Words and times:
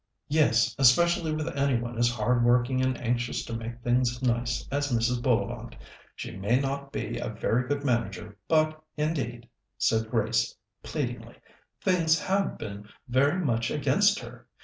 "Yes, 0.29 0.75
especially 0.79 1.31
with 1.31 1.55
any 1.55 1.79
one 1.79 1.99
as 1.99 2.09
hard 2.09 2.43
working 2.43 2.83
and 2.83 2.97
anxious 2.99 3.45
to 3.45 3.53
make 3.53 3.83
things 3.83 4.19
nice 4.23 4.67
as 4.71 4.91
Mrs. 4.91 5.21
Bullivant. 5.21 5.75
She 6.15 6.35
may 6.35 6.59
not 6.59 6.91
be 6.91 7.19
a 7.19 7.29
very 7.29 7.67
good 7.67 7.83
manager, 7.85 8.35
but, 8.47 8.81
indeed," 8.97 9.47
said 9.77 10.09
Grace 10.09 10.55
pleadingly, 10.81 11.35
"things 11.81 12.19
have 12.19 12.57
been 12.57 12.89
very 13.07 13.39
much 13.45 13.69
against 13.69 14.19
her. 14.21 14.47